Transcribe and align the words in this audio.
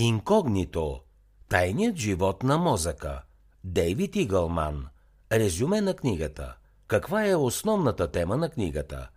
Инкогнито 0.00 1.00
Тайният 1.48 1.96
живот 1.96 2.42
на 2.42 2.58
мозъка 2.58 3.22
Дейвид 3.64 4.16
Игълман 4.16 4.86
Резюме 5.32 5.80
на 5.80 5.94
книгата 5.94 6.56
Каква 6.86 7.26
е 7.26 7.34
основната 7.34 8.10
тема 8.10 8.36
на 8.36 8.48
книгата? 8.48 9.08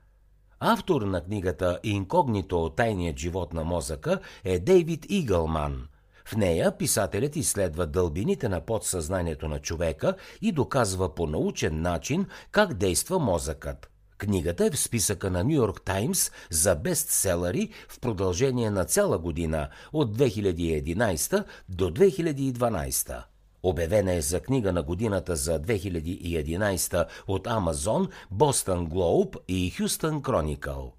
Автор 0.59 1.01
на 1.01 1.23
книгата 1.23 1.79
Инкогнито 1.83 2.69
Тайният 2.69 3.17
живот 3.17 3.53
на 3.53 3.63
мозъка 3.63 4.19
е 4.43 4.59
Дейвид 4.59 5.05
Игълман. 5.09 5.87
В 6.25 6.35
нея 6.35 6.77
писателят 6.77 7.35
изследва 7.35 7.85
дълбините 7.85 8.49
на 8.49 8.61
подсъзнанието 8.61 9.47
на 9.47 9.59
човека 9.59 10.15
и 10.41 10.51
доказва 10.51 11.15
по 11.15 11.27
научен 11.27 11.81
начин 11.81 12.25
как 12.51 12.73
действа 12.73 13.19
мозъкът. 13.19 13.90
Книгата 14.21 14.65
е 14.65 14.71
в 14.71 14.79
списъка 14.79 15.29
на 15.29 15.43
Нью 15.43 15.51
Йорк 15.51 15.81
Таймс 15.81 16.31
за 16.49 16.75
бестселери 16.75 17.69
в 17.89 17.99
продължение 17.99 18.71
на 18.71 18.85
цяла 18.85 19.17
година 19.17 19.69
от 19.93 20.17
2011 20.17 21.43
до 21.69 21.91
2012. 21.91 23.23
Обявена 23.63 24.13
е 24.13 24.21
за 24.21 24.39
книга 24.39 24.73
на 24.73 24.83
годината 24.83 25.35
за 25.35 25.59
2011 25.59 27.05
от 27.27 27.47
Амазон, 27.47 28.07
Бостън 28.31 28.85
Глоуб 28.85 29.37
и 29.47 29.73
Хюстън 29.77 30.21
Кроникъл. 30.21 30.93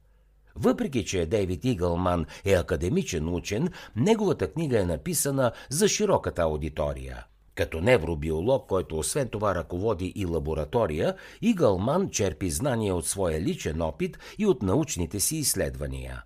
Въпреки, 0.55 1.05
че 1.05 1.27
Дейвид 1.27 1.65
Игълман 1.65 2.27
е 2.45 2.53
академичен 2.53 3.35
учен, 3.35 3.69
неговата 3.97 4.53
книга 4.53 4.81
е 4.81 4.85
написана 4.85 5.53
за 5.71 5.89
широката 5.89 6.43
аудитория– 6.43 7.27
като 7.63 7.81
невробиолог, 7.81 8.67
който 8.67 8.99
освен 8.99 9.29
това 9.29 9.55
ръководи 9.55 10.13
и 10.17 10.27
лаборатория, 10.27 11.15
Игълман 11.43 12.11
черпи 12.11 12.51
знания 12.51 12.95
от 12.95 13.07
своя 13.07 13.41
личен 13.41 13.83
опит 13.83 14.19
и 14.39 14.47
от 14.47 14.63
научните 14.63 15.21
си 15.21 15.37
изследвания. 15.37 16.23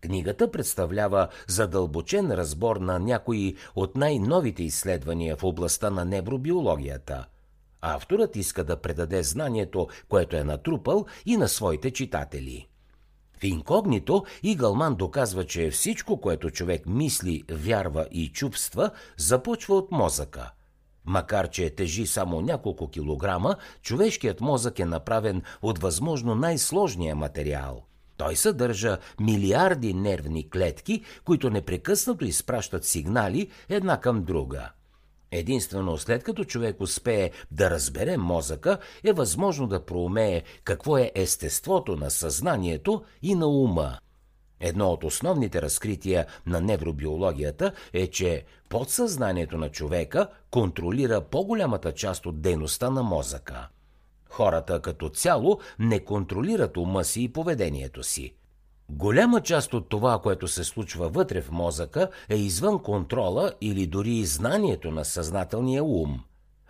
Книгата 0.00 0.50
представлява 0.50 1.28
задълбочен 1.48 2.32
разбор 2.32 2.76
на 2.76 2.98
някои 2.98 3.56
от 3.76 3.96
най-новите 3.96 4.62
изследвания 4.62 5.36
в 5.36 5.44
областта 5.44 5.90
на 5.90 6.04
невробиологията. 6.04 7.26
Авторът 7.80 8.36
иска 8.36 8.64
да 8.64 8.76
предаде 8.76 9.22
знанието, 9.22 9.88
което 10.08 10.36
е 10.36 10.44
натрупал 10.44 11.06
и 11.26 11.36
на 11.36 11.48
своите 11.48 11.90
читатели. 11.90 12.68
В 13.40 13.44
инкогнито 13.44 14.24
Игълман 14.42 14.94
доказва, 14.94 15.44
че 15.44 15.70
всичко, 15.70 16.20
което 16.20 16.50
човек 16.50 16.86
мисли, 16.86 17.42
вярва 17.50 18.06
и 18.10 18.28
чувства, 18.28 18.90
започва 19.16 19.76
от 19.76 19.90
мозъка. 19.90 20.50
Макар, 21.04 21.48
че 21.50 21.70
тежи 21.70 22.06
само 22.06 22.40
няколко 22.40 22.90
килограма, 22.90 23.56
човешкият 23.82 24.40
мозък 24.40 24.78
е 24.78 24.84
направен 24.84 25.42
от 25.62 25.78
възможно 25.78 26.34
най-сложния 26.34 27.16
материал. 27.16 27.82
Той 28.16 28.36
съдържа 28.36 28.98
милиарди 29.20 29.94
нервни 29.94 30.50
клетки, 30.50 31.04
които 31.24 31.50
непрекъснато 31.50 32.24
изпращат 32.24 32.84
сигнали 32.84 33.50
една 33.68 34.00
към 34.00 34.24
друга– 34.24 34.70
Единствено 35.32 35.98
след 35.98 36.24
като 36.24 36.44
човек 36.44 36.80
успее 36.80 37.30
да 37.50 37.70
разбере 37.70 38.16
мозъка, 38.16 38.78
е 39.04 39.12
възможно 39.12 39.66
да 39.66 39.86
проумее 39.86 40.42
какво 40.64 40.98
е 40.98 41.12
естеството 41.14 41.96
на 41.96 42.10
съзнанието 42.10 43.02
и 43.22 43.34
на 43.34 43.46
ума. 43.46 43.98
Едно 44.60 44.90
от 44.90 45.04
основните 45.04 45.62
разкрития 45.62 46.26
на 46.46 46.60
невробиологията 46.60 47.72
е, 47.92 48.06
че 48.06 48.44
подсъзнанието 48.68 49.58
на 49.58 49.68
човека 49.68 50.28
контролира 50.50 51.20
по-голямата 51.20 51.92
част 51.92 52.26
от 52.26 52.40
дейността 52.40 52.90
на 52.90 53.02
мозъка. 53.02 53.68
Хората 54.28 54.80
като 54.80 55.08
цяло 55.08 55.58
не 55.78 56.04
контролират 56.04 56.76
ума 56.76 57.04
си 57.04 57.22
и 57.22 57.32
поведението 57.32 58.02
си. 58.02 58.34
Голяма 58.88 59.40
част 59.40 59.74
от 59.74 59.88
това, 59.88 60.18
което 60.18 60.48
се 60.48 60.64
случва 60.64 61.08
вътре 61.08 61.40
в 61.40 61.50
мозъка, 61.50 62.08
е 62.28 62.36
извън 62.36 62.78
контрола 62.78 63.52
или 63.60 63.86
дори 63.86 64.24
знанието 64.24 64.90
на 64.90 65.04
съзнателния 65.04 65.84
ум. 65.84 66.20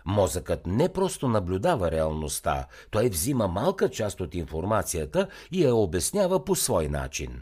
Мозъкът 0.05 0.67
не 0.67 0.89
просто 0.89 1.27
наблюдава 1.27 1.91
реалността, 1.91 2.67
той 2.91 3.09
взима 3.09 3.47
малка 3.47 3.89
част 3.89 4.21
от 4.21 4.35
информацията 4.35 5.27
и 5.51 5.63
я 5.63 5.75
обяснява 5.75 6.45
по 6.45 6.55
свой 6.55 6.87
начин. 6.87 7.41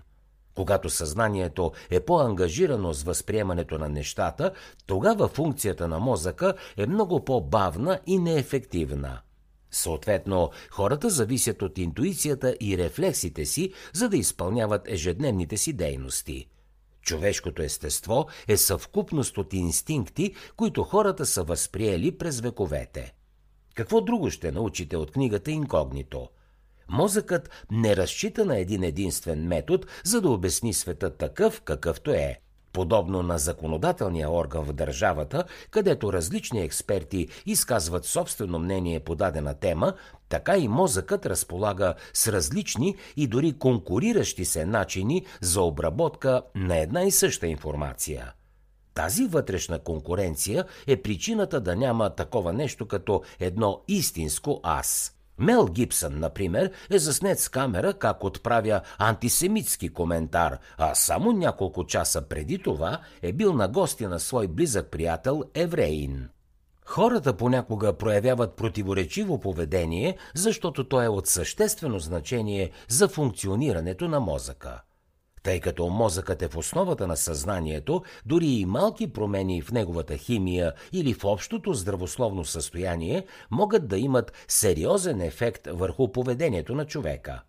Когато 0.56 0.90
съзнанието 0.90 1.72
е 1.90 2.00
по-ангажирано 2.00 2.94
с 2.94 3.04
възприемането 3.04 3.78
на 3.78 3.90
нещата, 3.90 4.52
тогава 4.86 5.28
функцията 5.28 5.88
на 5.88 6.00
мозъка 6.00 6.54
е 6.78 6.86
много 6.86 7.26
по-бавна 7.26 8.00
и 8.08 8.18
неефективна– 8.18 9.22
Съответно, 9.72 10.52
хората 10.70 11.10
зависят 11.10 11.62
от 11.62 11.78
интуицията 11.78 12.56
и 12.62 12.78
рефлексите 12.78 13.46
си, 13.46 13.74
за 13.94 14.10
да 14.10 14.18
изпълняват 14.18 14.82
ежедневните 14.86 15.58
си 15.58 15.74
дейности. 15.74 16.48
Човешкото 17.02 17.62
естество 17.62 18.28
е 18.48 18.58
съвкупност 18.58 19.38
от 19.38 19.54
инстинкти, 19.54 20.34
които 20.56 20.84
хората 20.84 21.26
са 21.26 21.44
възприели 21.44 22.18
през 22.18 22.40
вековете. 22.40 23.14
Какво 23.76 24.02
друго 24.02 24.30
ще 24.30 24.52
научите 24.52 24.98
от 24.98 25.12
книгата 25.12 25.52
Инкогнито? 25.52 26.30
Мозъкът 26.90 27.50
не 27.72 27.96
разчита 27.96 28.46
на 28.46 28.58
един 28.58 28.84
единствен 28.84 29.48
метод, 29.48 29.88
за 30.04 30.22
да 30.22 30.30
обясни 30.30 30.74
света 30.74 31.18
такъв, 31.18 31.62
какъвто 31.62 32.12
е– 32.12 32.40
Подобно 32.74 33.24
на 33.24 33.38
законодателния 33.38 34.32
орган 34.32 34.64
в 34.66 34.74
държавата, 34.74 35.44
където 35.72 36.14
различни 36.14 36.62
експерти 36.62 37.28
изказват 37.46 38.06
собствено 38.06 38.60
мнение 38.60 39.00
по 39.00 39.16
дадена 39.16 39.54
тема, 39.54 39.94
така 40.30 40.58
и 40.58 40.68
мозъкът 40.68 41.26
разполага 41.26 41.94
с 42.14 42.28
различни 42.28 42.96
и 43.18 43.28
дори 43.28 43.54
конкуриращи 43.54 44.46
се 44.46 44.66
начини 44.66 45.26
за 45.42 45.62
обработка 45.62 46.42
на 46.56 46.78
една 46.78 47.04
и 47.04 47.12
съща 47.12 47.48
информация. 47.48 48.34
Тази 48.94 49.26
вътрешна 49.26 49.80
конкуренция 49.80 50.66
е 50.88 51.02
причината 51.02 51.62
да 51.62 51.76
няма 51.76 52.10
такова 52.10 52.54
нещо 52.54 52.88
като 52.88 53.24
едно 53.40 53.82
истинско 53.88 54.60
аз– 54.64 55.16
Мел 55.40 55.66
Гибсън, 55.66 56.20
например, 56.20 56.72
е 56.90 57.00
заснет 57.00 57.40
с 57.40 57.50
камера 57.50 57.94
как 57.94 58.24
отправя 58.24 58.82
антисемитски 58.98 59.90
коментар, 59.90 60.58
а 60.78 60.96
само 60.96 61.32
няколко 61.32 61.86
часа 61.86 62.22
преди 62.22 62.58
това 62.58 63.00
е 63.22 63.34
бил 63.34 63.54
на 63.54 63.68
гости 63.68 64.08
на 64.08 64.20
свой 64.20 64.48
близък 64.48 64.92
приятел 64.92 65.44
Евреин. 65.54 66.30
Хората 66.86 67.38
понякога 67.38 67.94
проявяват 67.94 68.56
противоречиво 68.56 69.40
поведение, 69.40 70.18
защото 70.36 70.84
то 70.84 71.02
е 71.02 71.08
от 71.08 71.28
съществено 71.28 72.00
значение 72.00 72.72
за 72.88 73.08
функционирането 73.08 74.08
на 74.08 74.20
мозъка. 74.20 74.82
Тъй 75.44 75.60
като 75.60 75.88
мозъкът 75.90 76.42
е 76.42 76.48
в 76.48 76.58
основата 76.58 77.08
на 77.08 77.18
съзнанието, 77.18 78.04
дори 78.26 78.48
и 78.48 78.66
малки 78.66 79.14
промени 79.14 79.62
в 79.62 79.72
неговата 79.72 80.18
химия 80.18 80.74
или 80.92 81.14
в 81.14 81.26
общото 81.26 81.74
здравословно 81.74 82.46
състояние 82.46 83.26
могат 83.52 83.88
да 83.88 83.98
имат 83.98 84.34
сериозен 84.48 85.22
ефект 85.22 85.68
върху 85.72 86.12
поведението 86.12 86.76
на 86.76 86.86
човека. 86.86 87.42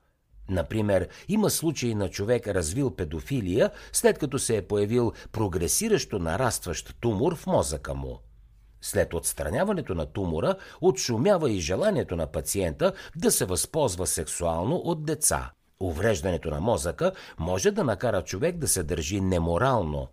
Например, 0.48 1.08
има 1.28 1.50
случаи 1.50 1.94
на 1.94 2.08
човек 2.08 2.48
развил 2.48 2.90
педофилия, 2.90 3.70
след 3.92 4.18
като 4.18 4.38
се 4.38 4.56
е 4.56 4.62
появил 4.62 5.12
прогресиращо 5.32 6.18
нарастващ 6.18 7.00
тумор 7.00 7.36
в 7.36 7.46
мозъка 7.46 7.94
му. 7.94 8.18
След 8.82 9.14
отстраняването 9.14 9.94
на 9.94 10.06
тумора, 10.06 10.54
отшумява 10.80 11.50
и 11.50 11.60
желанието 11.60 12.16
на 12.16 12.26
пациента 12.26 12.92
да 13.16 13.30
се 13.30 13.44
възползва 13.44 14.06
сексуално 14.06 14.76
от 14.76 15.04
деца– 15.04 15.50
Увреждането 15.80 16.50
на 16.50 16.60
мозъка 16.60 17.12
може 17.38 17.70
да 17.70 17.84
накара 17.84 18.22
човек 18.22 18.56
да 18.56 18.68
се 18.68 18.82
държи 18.82 19.20
неморално. 19.20 20.08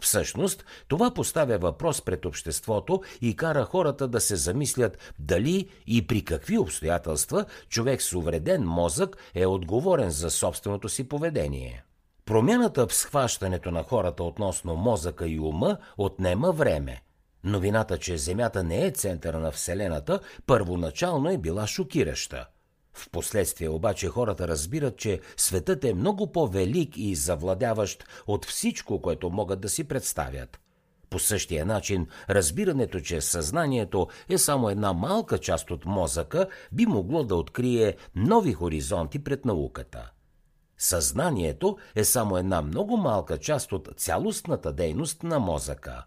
Всъщност, 0.00 0.64
това 0.88 1.14
поставя 1.14 1.58
въпрос 1.58 2.02
пред 2.02 2.24
обществото 2.24 3.02
и 3.20 3.36
кара 3.36 3.64
хората 3.64 4.08
да 4.08 4.20
се 4.20 4.36
замислят 4.36 5.12
дали 5.18 5.68
и 5.86 6.06
при 6.06 6.24
какви 6.24 6.58
обстоятелства 6.58 7.44
човек 7.68 8.02
с 8.02 8.12
увреден 8.12 8.64
мозък 8.64 9.16
е 9.34 9.46
отговорен 9.46 10.10
за 10.10 10.30
собственото 10.30 10.88
си 10.88 11.08
поведение. 11.08 11.84
Промяната 12.24 12.86
в 12.86 12.94
схващането 12.94 13.70
на 13.70 13.82
хората 13.82 14.24
относно 14.24 14.76
мозъка 14.76 15.28
и 15.28 15.40
ума 15.40 15.76
отнема 15.98 16.52
време. 16.52 17.02
Новината, 17.44 17.98
че 17.98 18.18
Земята 18.18 18.64
не 18.64 18.86
е 18.86 18.90
центъра 18.90 19.38
на 19.38 19.50
Вселената, 19.50 20.20
първоначално 20.46 21.30
е 21.30 21.38
била 21.38 21.66
шокираща– 21.66 22.46
Впоследствие 22.94 23.68
обаче 23.68 24.08
хората 24.08 24.48
разбират, 24.48 24.96
че 24.96 25.20
светът 25.36 25.84
е 25.84 25.94
много 25.94 26.32
по-велик 26.32 26.96
и 26.96 27.14
завладяващ 27.14 28.04
от 28.26 28.46
всичко, 28.46 29.02
което 29.02 29.30
могат 29.30 29.60
да 29.60 29.68
си 29.68 29.84
представят. 29.84 30.60
По 31.10 31.18
същия 31.18 31.66
начин, 31.66 32.06
разбирането, 32.30 33.00
че 33.00 33.20
съзнанието 33.20 34.08
е 34.28 34.38
само 34.38 34.70
една 34.70 34.92
малка 34.92 35.38
част 35.38 35.70
от 35.70 35.84
мозъка, 35.84 36.46
би 36.72 36.86
могло 36.86 37.24
да 37.24 37.36
открие 37.36 37.96
нови 38.14 38.52
хоризонти 38.52 39.24
пред 39.24 39.44
науката. 39.44 40.10
Съзнанието 40.78 41.78
е 41.94 42.04
само 42.04 42.36
една 42.36 42.62
много 42.62 42.96
малка 42.96 43.38
част 43.38 43.72
от 43.72 43.88
цялостната 43.96 44.72
дейност 44.72 45.22
на 45.22 45.38
мозъка. 45.38 46.04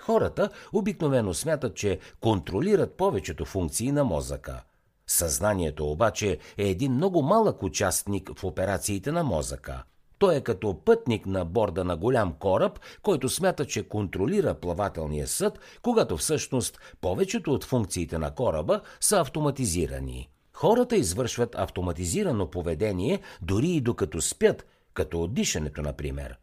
Хората 0.00 0.50
обикновено 0.72 1.34
смятат, 1.34 1.76
че 1.76 1.98
контролират 2.20 2.96
повечето 2.96 3.44
функции 3.44 3.92
на 3.92 4.04
мозъка– 4.04 4.62
Съзнанието 5.06 5.90
обаче 5.90 6.38
е 6.58 6.68
един 6.68 6.92
много 6.92 7.22
малък 7.22 7.62
участник 7.62 8.30
в 8.38 8.44
операциите 8.44 9.12
на 9.12 9.22
мозъка. 9.22 9.82
Той 10.18 10.36
е 10.36 10.40
като 10.40 10.84
пътник 10.84 11.26
на 11.26 11.44
борда 11.44 11.84
на 11.84 11.96
голям 11.96 12.32
кораб, 12.32 12.80
който 13.02 13.28
смята, 13.28 13.64
че 13.66 13.88
контролира 13.88 14.54
плавателния 14.54 15.26
съд, 15.26 15.58
когато 15.82 16.16
всъщност 16.16 16.78
повечето 17.00 17.52
от 17.52 17.64
функциите 17.64 18.18
на 18.18 18.34
кораба 18.34 18.80
са 19.00 19.20
автоматизирани. 19.20 20.30
Хората 20.52 20.96
извършват 20.96 21.54
автоматизирано 21.58 22.50
поведение 22.50 23.20
дори 23.42 23.68
и 23.68 23.80
докато 23.80 24.20
спят, 24.20 24.66
като 24.94 25.26
дишането, 25.26 25.82
например. 25.82 26.36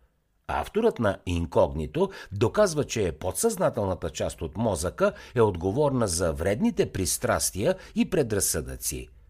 Авторът 0.53 0.99
на 0.99 1.17
Инкогнито 1.25 2.09
доказва, 2.31 2.83
че 2.83 3.11
подсъзнателната 3.11 4.09
част 4.09 4.41
от 4.41 4.57
мозъка 4.57 5.13
е 5.35 5.41
отговорна 5.41 6.07
за 6.07 6.33
вредните 6.33 6.91
пристрастия 6.91 7.75
и 7.95 8.09
предразсъдъци– 8.09 9.07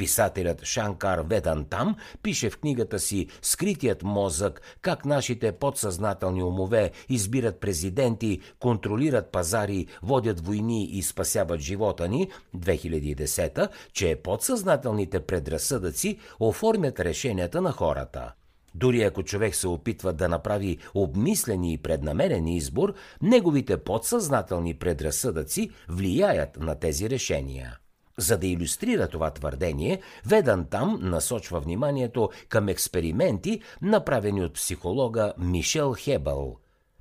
Писателят 0.00 0.64
Шанкар 0.64 1.18
Ведантам 1.18 1.96
пише 2.22 2.50
в 2.50 2.58
книгата 2.58 2.98
си 2.98 3.26
Скритият 3.42 4.02
мозък 4.02 4.60
как 4.82 5.04
нашите 5.04 5.52
подсъзнателни 5.52 6.42
умове 6.42 6.90
избират 7.08 7.60
президенти, 7.60 8.40
контролират 8.58 9.32
пазари, 9.32 9.86
водят 10.02 10.46
войни 10.46 10.84
и 10.84 11.02
спасяват 11.02 11.60
живота 11.60 12.08
ни 12.08 12.30
2010, 12.56 13.68
че 13.92 14.16
подсъзнателните 14.16 15.20
предразсъдъци 15.20 16.18
оформят 16.40 17.00
решенията 17.00 17.60
на 17.60 17.72
хората. 17.72 18.32
Дори 18.74 19.02
ако 19.02 19.22
човек 19.22 19.54
се 19.54 19.68
опитва 19.68 20.12
да 20.12 20.28
направи 20.28 20.78
обмислен 20.94 21.64
и 21.64 21.78
преднамерен 21.78 22.48
избор, 22.48 22.94
неговите 23.22 23.76
подсъзнателни 23.76 24.74
предразсъдъци 24.74 25.70
влияят 25.88 26.56
на 26.60 26.74
тези 26.74 27.10
решения. 27.10 27.78
За 28.18 28.38
да 28.38 28.46
иллюстрира 28.46 29.08
това 29.08 29.30
твърдение, 29.30 30.00
Ведан 30.26 30.66
там 30.70 30.98
насочва 31.02 31.60
вниманието 31.60 32.30
към 32.48 32.68
експерименти, 32.68 33.60
направени 33.82 34.44
от 34.44 34.54
психолога 34.54 35.32
Мишел 35.38 35.94
Хебъл. 35.98 36.56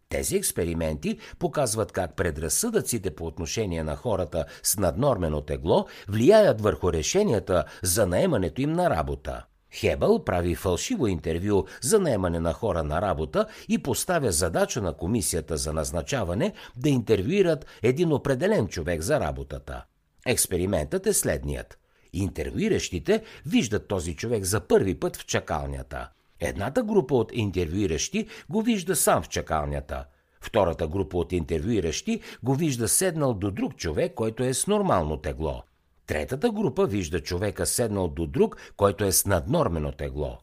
Тези 0.10 0.36
експерименти 0.36 1.18
показват 1.40 1.92
как 1.92 2.16
предразсъдъците 2.16 3.16
по 3.16 3.26
отношение 3.26 3.84
на 3.84 3.96
хората 3.96 4.46
с 4.64 4.78
наднормено 4.78 5.42
тегло 5.42 5.86
влияят 6.08 6.62
върху 6.62 6.94
решенията 6.94 7.64
за 7.84 8.08
наемането 8.08 8.62
им 8.62 8.74
на 8.74 8.90
работа. 8.90 9.46
Хебъл 9.72 10.24
прави 10.24 10.56
фалшиво 10.56 11.08
интервю 11.08 11.66
за 11.82 12.00
наемане 12.00 12.40
на 12.40 12.54
хора 12.54 12.84
на 12.84 13.02
работа 13.02 13.46
и 13.68 13.78
поставя 13.78 14.32
задача 14.32 14.82
на 14.82 14.94
комисията 14.94 15.58
за 15.58 15.74
назначаване 15.74 16.54
да 16.76 16.90
интервюират 16.90 17.66
един 17.84 18.14
определен 18.14 18.68
човек 18.68 19.02
за 19.02 19.20
работата. 19.20 19.86
Експериментът 20.26 21.08
е 21.08 21.14
следният. 21.14 21.80
Интервюиращите 22.14 23.24
виждат 23.46 23.88
този 23.88 24.16
човек 24.16 24.44
за 24.44 24.60
първи 24.60 24.96
път 24.96 25.18
в 25.18 25.26
чакалнята. 25.26 26.10
Едната 26.40 26.84
група 26.84 27.16
от 27.16 27.32
интервюиращи 27.34 28.28
го 28.50 28.62
вижда 28.62 28.96
сам 28.96 29.24
в 29.24 29.30
чакалнята. 29.30 30.06
Втората 30.42 30.88
група 30.88 31.18
от 31.18 31.32
интервюиращи 31.32 32.22
го 32.44 32.56
вижда 32.56 32.88
седнал 32.88 33.34
до 33.34 33.52
друг 33.52 33.76
човек, 33.76 34.14
който 34.14 34.44
е 34.44 34.54
с 34.54 34.68
нормално 34.68 35.18
тегло. 35.18 35.64
Третата 36.10 36.52
група 36.52 36.86
вижда 36.86 37.20
човека 37.20 37.66
седнал 37.66 38.08
до 38.08 38.28
друг, 38.28 38.58
който 38.78 39.06
е 39.06 39.12
с 39.12 39.26
наднормено 39.26 39.92
тегло. 39.92 40.38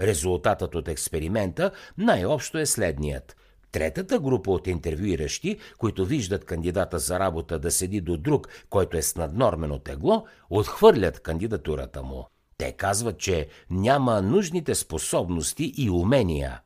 Резултатът 0.00 0.74
от 0.74 0.88
експеримента 0.88 1.70
най-общо 1.98 2.58
е 2.58 2.66
следният. 2.66 3.36
Третата 3.72 4.18
група 4.18 4.50
от 4.50 4.66
интервюиращи, 4.66 5.58
които 5.78 6.04
виждат 6.04 6.44
кандидата 6.44 6.98
за 6.98 7.20
работа 7.20 7.58
да 7.58 7.70
седи 7.70 8.00
до 8.00 8.16
друг, 8.16 8.48
който 8.68 8.96
е 8.96 9.02
с 9.02 9.16
наднормено 9.16 9.78
тегло, 9.78 10.24
отхвърлят 10.50 11.20
кандидатурата 11.20 12.02
му. 12.02 12.26
Те 12.58 12.72
казват, 12.72 13.18
че 13.18 13.48
няма 13.70 14.22
нужните 14.22 14.74
способности 14.74 15.74
и 15.76 15.90
умения. 15.90 16.60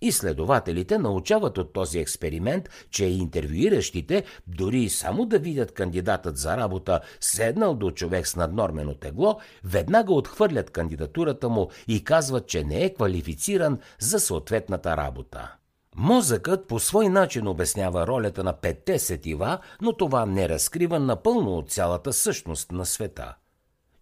Изследователите 0.00 0.98
научават 0.98 1.58
от 1.58 1.72
този 1.72 1.98
експеримент, 1.98 2.68
че 2.90 3.04
интервюиращите, 3.04 4.24
дори 4.46 4.88
само 4.88 5.26
да 5.26 5.38
видят 5.38 5.72
кандидатът 5.72 6.36
за 6.36 6.56
работа 6.56 7.00
седнал 7.20 7.74
до 7.74 7.90
човек 7.90 8.26
с 8.28 8.36
наднормено 8.36 8.94
тегло, 8.94 9.38
веднага 9.64 10.14
отхвърлят 10.14 10.70
кандидатурата 10.70 11.48
му 11.48 11.70
и 11.88 12.04
казват, 12.04 12.46
че 12.46 12.64
не 12.64 12.84
е 12.84 12.94
квалифициран 12.94 13.78
за 13.98 14.20
съответната 14.20 14.96
работа. 14.96 15.56
Мозъкът 15.96 16.68
по 16.68 16.78
свой 16.80 17.08
начин 17.08 17.48
обяснява 17.48 18.06
ролята 18.06 18.44
на 18.44 18.52
петте 18.52 18.98
сетива, 18.98 19.58
но 19.80 19.92
това 19.92 20.26
не 20.26 20.48
разкрива 20.48 21.00
напълно 21.00 21.58
от 21.58 21.70
цялата 21.70 22.12
същност 22.12 22.72
на 22.72 22.86
света. 22.86 23.34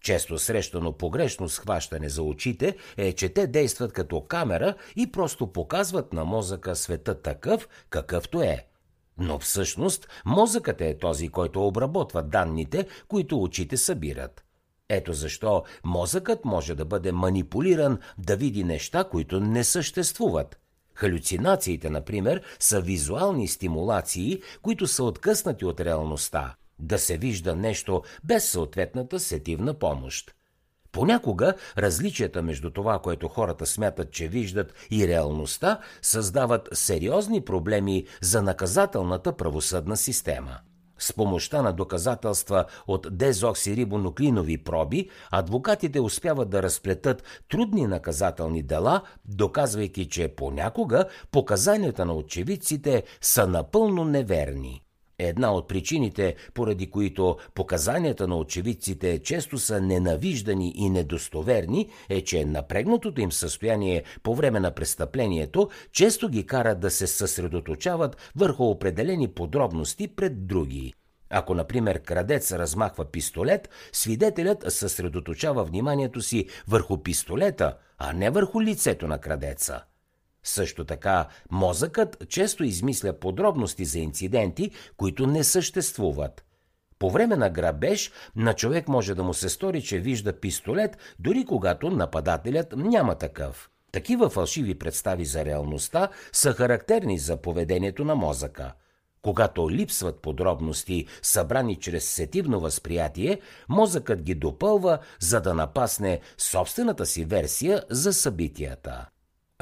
Често 0.05 0.39
срещано 0.39 0.93
погрешно 0.93 1.49
схващане 1.49 2.09
за 2.09 2.23
очите 2.23 2.77
е, 2.97 3.13
че 3.13 3.29
те 3.29 3.47
действат 3.47 3.93
като 3.93 4.21
камера 4.21 4.75
и 4.97 5.13
просто 5.13 5.53
показват 5.53 6.13
на 6.13 6.25
мозъка 6.25 6.77
света 6.77 7.23
такъв, 7.23 7.69
какъвто 7.91 8.43
е. 8.43 8.67
Но 9.19 9.39
всъщност 9.39 10.09
мозъкът 10.27 10.81
е 10.81 10.99
този, 10.99 11.29
който 11.29 11.67
обработва 11.67 12.23
данните, 12.23 12.87
които 13.09 13.43
очите 13.43 13.77
събират. 13.77 14.45
Ето 14.89 15.13
защо 15.13 15.63
мозъкът 15.85 16.45
може 16.45 16.75
да 16.75 16.85
бъде 16.85 17.13
манипулиран 17.13 17.99
да 18.19 18.37
види 18.37 18.65
неща, 18.65 19.05
които 19.05 19.41
не 19.41 19.65
съществуват– 19.65 20.59
Халюцинациите, 20.95 21.91
например, 21.91 22.43
са 22.59 22.81
визуални 22.81 23.49
стимулации, 23.49 24.43
които 24.63 24.87
са 24.87 25.05
откъснати 25.05 25.65
от 25.65 25.81
реалността, 25.81 26.55
да 26.79 26.99
се 26.99 27.17
вижда 27.17 27.57
нещо 27.57 28.03
без 28.25 28.49
съответната 28.49 29.21
сетивна 29.21 29.75
помощ. 29.75 30.35
Понякога 30.93 31.55
различията 31.79 32.43
между 32.43 32.71
това, 32.71 32.99
което 32.99 33.29
хората 33.29 33.67
смятат, 33.67 34.13
че 34.13 34.29
виждат, 34.29 34.75
и 34.91 35.09
реалността 35.09 35.79
създават 36.03 36.69
сериозни 36.73 37.41
проблеми 37.41 38.07
за 38.23 38.43
наказателната 38.43 39.37
правосъдна 39.37 39.97
система. 39.97 40.59
С 40.99 41.13
помощта 41.13 41.63
на 41.63 41.73
доказателства 41.73 42.65
от 42.87 43.07
дезоксирибонуклинови 43.11 44.59
проби, 44.59 45.11
адвокатите 45.31 46.01
успяват 46.01 46.51
да 46.51 46.63
разплетат 46.63 47.23
трудни 47.51 47.87
наказателни 47.87 48.63
дела, 48.63 49.03
доказвайки, 49.25 50.09
че 50.09 50.29
понякога 50.29 51.05
показанията 51.31 52.05
на 52.05 52.15
очевидците 52.15 53.03
са 53.21 53.47
напълно 53.47 54.05
неверни. 54.05 54.84
Една 55.19 55.55
от 55.55 55.69
причините, 55.69 56.35
поради 56.55 56.91
които 56.91 57.37
показанията 57.55 58.29
на 58.29 58.39
очевидците 58.39 59.19
често 59.19 59.59
са 59.59 59.81
ненавиждани 59.81 60.73
и 60.77 60.91
недостоверни, 60.91 61.89
е, 62.09 62.21
че 62.21 62.45
напрегнатото 62.45 63.21
им 63.21 63.33
състояние 63.33 64.03
по 64.23 64.35
време 64.35 64.61
на 64.61 64.71
престъплението 64.71 65.71
често 65.93 66.29
ги 66.29 66.47
кара 66.47 66.75
да 66.75 66.91
се 66.91 67.07
съсредоточават 67.07 68.17
върху 68.37 68.65
определени 68.65 69.29
подробности 69.29 70.09
пред 70.09 70.47
други. 70.47 70.95
Ако, 71.31 71.55
например, 71.55 72.03
крадец 72.03 72.53
размахва 72.53 73.05
пистолет, 73.05 73.69
свидетелят 73.93 74.65
съсредоточава 74.69 75.65
вниманието 75.65 76.23
си 76.23 76.47
върху 76.69 77.03
пистолета, 77.03 77.77
а 77.99 78.13
не 78.13 78.31
върху 78.31 78.63
лицето 78.63 79.07
на 79.07 79.19
крадеца. 79.19 79.85
Също 80.45 80.85
така, 80.85 81.29
мозъкът 81.51 82.29
често 82.29 82.65
измисля 82.65 83.13
подробности 83.13 83.85
за 83.85 83.99
инциденти, 83.99 84.71
които 84.97 85.27
не 85.27 85.45
съществуват. 85.45 86.45
По 86.99 87.11
време 87.11 87.37
на 87.37 87.51
грабеж 87.51 88.13
на 88.37 88.55
човек 88.55 88.89
може 88.89 89.15
да 89.15 89.23
му 89.23 89.35
се 89.35 89.49
стори, 89.49 89.83
че 89.83 89.99
вижда 89.99 90.41
пистолет, 90.41 90.97
дори 91.19 91.45
когато 91.45 91.91
нападателят 91.91 92.75
няма 92.77 93.15
такъв. 93.15 93.71
Такива 93.93 94.31
фалшиви 94.31 94.79
представи 94.79 95.25
за 95.25 95.45
реалността 95.45 96.09
са 96.33 96.53
характерни 96.53 97.19
за 97.19 97.37
поведението 97.37 98.05
на 98.05 98.15
мозъка. 98.15 98.73
Когато 99.23 99.71
липсват 99.71 100.23
подробности, 100.23 101.07
събрани 101.23 101.77
чрез 101.77 102.05
сетивно 102.05 102.61
възприятие, 102.61 103.41
мозъкът 103.69 104.23
ги 104.23 104.35
допълва, 104.35 104.99
за 105.21 105.41
да 105.41 105.55
напасне 105.55 106.21
собствената 106.39 107.07
си 107.07 107.25
версия 107.25 107.83
за 107.91 108.13
събитията. 108.13 109.07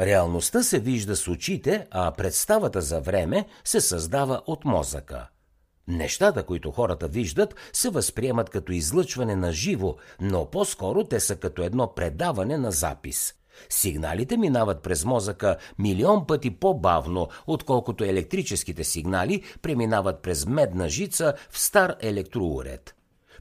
Реалността 0.00 0.62
се 0.62 0.78
вижда 0.78 1.16
с 1.16 1.28
очите, 1.28 1.86
а 1.90 2.12
представата 2.12 2.80
за 2.80 3.00
време 3.00 3.46
се 3.64 3.80
създава 3.80 4.42
от 4.46 4.64
мозъка. 4.64 5.28
Нещата, 5.88 6.42
които 6.42 6.70
хората 6.70 7.08
виждат, 7.08 7.54
се 7.72 7.90
възприемат 7.90 8.50
като 8.50 8.72
излъчване 8.72 9.36
на 9.36 9.52
живо, 9.52 9.96
но 10.20 10.50
по-скоро 10.50 11.04
те 11.04 11.20
са 11.20 11.36
като 11.36 11.62
едно 11.62 11.94
предаване 11.94 12.58
на 12.58 12.70
запис. 12.72 13.34
Сигналите 13.68 14.36
минават 14.36 14.82
през 14.82 15.04
мозъка 15.04 15.56
милион 15.78 16.26
пъти 16.26 16.50
по-бавно, 16.50 17.28
отколкото 17.46 18.04
електрическите 18.04 18.84
сигнали 18.84 19.42
преминават 19.62 20.22
през 20.22 20.46
медна 20.46 20.88
жица 20.88 21.34
в 21.50 21.58
стар 21.58 21.96
електроуред. 22.00 22.94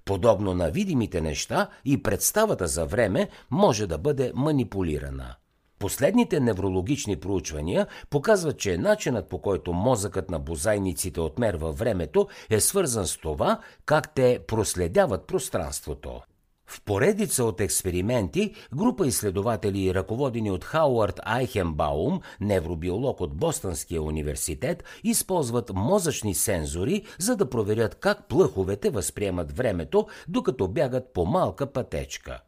Подобно 0.06 0.54
на 0.54 0.72
видимите 0.72 1.22
неща 1.22 1.70
и 1.86 2.04
представата 2.04 2.68
за 2.68 2.86
време 2.86 3.30
може 3.52 3.88
да 3.88 3.98
бъде 3.98 4.32
манипулирана. 4.36 5.36
Последните 5.82 6.40
неврологични 6.40 7.16
проучвания 7.16 7.88
показват, 8.10 8.58
че 8.60 8.78
начинът 8.78 9.30
по 9.30 9.42
който 9.42 9.74
мозъкът 9.74 10.30
на 10.30 10.40
бозайниците 10.40 11.22
отмерва 11.22 11.72
времето 11.72 12.28
е 12.50 12.60
свързан 12.60 13.08
с 13.08 13.18
това, 13.18 13.60
как 13.86 14.14
те 14.14 14.40
проследяват 14.48 15.28
пространството. 15.28 16.22
В 16.68 16.82
поредица 16.82 17.44
от 17.44 17.62
експерименти, 17.62 18.54
група 18.76 19.08
изследователи, 19.08 19.94
ръководени 19.94 20.52
от 20.52 20.64
Хауърд 20.64 21.20
Айхенбаум, 21.24 22.20
невробиолог 22.42 23.22
от 23.22 23.36
Бостонския 23.36 24.02
университет, 24.02 24.84
използват 25.04 25.72
мозъчни 25.76 26.36
сензори, 26.36 27.04
за 27.20 27.36
да 27.36 27.50
проверят 27.50 27.96
как 27.96 28.28
плъховете 28.28 28.90
възприемат 28.90 29.58
времето, 29.58 30.08
докато 30.28 30.68
бягат 30.68 31.14
по 31.14 31.26
малка 31.26 31.74
пътечка. 31.74 32.42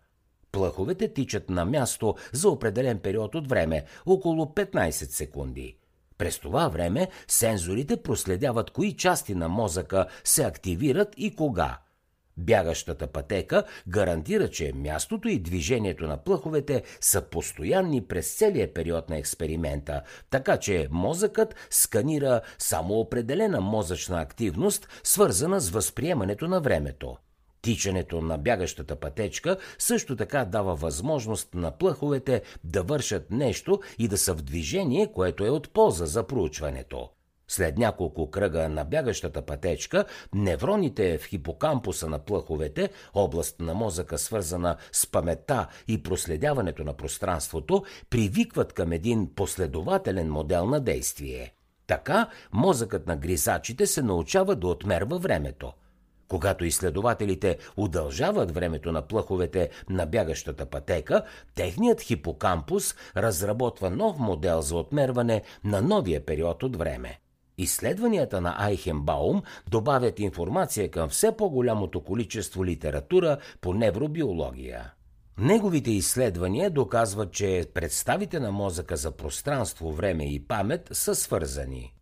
Плъховете 0.53 1.13
тичат 1.13 1.50
на 1.50 1.65
място 1.65 2.15
за 2.33 2.50
определен 2.50 3.00
период 3.00 3.36
от 3.36 3.50
време, 3.50 3.83
около 4.05 4.45
15 4.45 4.89
секунди. 4.91 5.77
През 6.17 6.39
това 6.39 6.67
време 6.67 7.07
сензорите 7.27 7.98
проследяват 7.98 8.72
кои 8.72 8.98
части 8.98 9.36
на 9.36 9.50
мозъка 9.50 10.07
се 10.24 10.43
активират 10.43 11.13
и 11.17 11.36
кога– 11.36 11.77
Бягащата 12.38 13.07
пътека 13.07 13.63
гарантира, 13.88 14.50
че 14.50 14.72
мястото 14.75 15.27
и 15.27 15.39
движението 15.39 16.07
на 16.07 16.17
плъховете 16.17 16.83
са 17.01 17.22
постоянни 17.22 18.01
през 18.01 18.36
целия 18.36 18.74
период 18.74 19.10
на 19.10 19.17
експеримента, 19.17 20.01
така 20.29 20.57
че 20.57 20.88
мозъкът 20.91 21.55
сканира 21.69 22.41
само 22.57 22.93
определена 22.93 23.62
мозъчна 23.62 24.22
активност, 24.22 24.88
свързана 25.03 25.60
с 25.60 25.69
възприемането 25.69 26.48
на 26.48 26.62
времето. 26.62 27.17
Тичането 27.63 28.22
на 28.22 28.38
бягащата 28.38 28.96
пътечка 28.96 29.58
също 29.79 30.15
така 30.15 30.46
дава 30.46 30.75
възможност 30.75 31.53
на 31.53 31.72
плъховете 31.72 32.41
да 32.63 32.84
вършат 32.84 33.32
нещо 33.32 33.79
и 34.00 34.08
да 34.08 34.17
са 34.17 34.34
в 34.34 34.41
движение, 34.41 35.12
което 35.12 35.46
е 35.46 35.50
от 35.50 35.70
полза 35.70 36.05
за 36.05 36.27
проучването. 36.27 37.10
След 37.48 37.77
няколко 37.77 38.32
кръга 38.32 38.70
на 38.70 38.86
бягащата 38.86 39.41
пътечка, 39.41 40.05
невроните 40.34 41.17
в 41.17 41.25
хипокампуса 41.25 42.10
на 42.10 42.20
плъховете, 42.20 42.89
област 43.13 43.60
на 43.60 43.74
мозъка 43.74 44.17
свързана 44.17 44.77
с 44.91 45.08
паметта 45.08 45.67
и 45.88 46.03
проследяването 46.03 46.84
на 46.84 46.93
пространството, 46.93 47.84
привикват 48.10 48.74
към 48.74 48.91
един 48.91 49.36
последователен 49.36 50.32
модел 50.32 50.65
на 50.65 50.79
действие. 50.79 51.53
Така 51.88 52.29
мозъкът 52.51 53.08
на 53.08 53.15
гризачите 53.15 53.88
се 53.88 54.01
научава 54.01 54.55
да 54.55 54.67
отмерва 54.67 55.17
времето. 55.17 55.74
Когато 56.34 56.66
изследователите 56.66 57.58
удължават 57.78 58.52
времето 58.52 58.92
на 58.92 59.02
плъховете 59.02 59.70
на 59.90 60.06
бягащата 60.06 60.66
пътека, 60.66 61.24
техният 61.56 62.02
хипокампус 62.02 62.96
разработва 63.18 63.90
нов 63.90 64.20
модел 64.20 64.62
за 64.62 64.75
отмерване 64.75 65.42
на 65.63 65.82
новия 65.82 66.25
период 66.25 66.63
от 66.63 66.75
време. 66.75 67.20
Изследванията 67.58 68.42
на 68.42 68.56
Айхенбаум 68.58 69.42
добавят 69.70 70.20
информация 70.20 70.92
към 70.92 71.10
все 71.10 71.38
по-голямото 71.38 72.04
количество 72.04 72.66
литература 72.66 73.38
по 73.62 73.74
невробиология. 73.74 74.94
Неговите 75.38 75.92
изследвания 75.92 76.70
доказват, 76.70 77.32
че 77.32 77.66
представите 77.74 78.40
на 78.40 78.52
мозъка 78.52 78.98
за 78.98 79.12
пространство, 79.12 79.92
време 79.92 80.25
и 80.25 80.48
памет 80.48 80.90
са 80.92 81.16
свързани. 81.16 81.94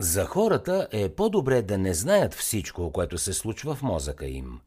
За 0.00 0.24
хората 0.24 0.88
е 0.90 1.08
по-добре 1.08 1.62
да 1.62 1.78
не 1.78 1.94
знаят 1.94 2.34
всичко, 2.34 2.92
което 2.92 3.18
се 3.18 3.32
случва 3.32 3.74
в 3.74 3.82
мозъка 3.82 4.26
им. 4.26 4.60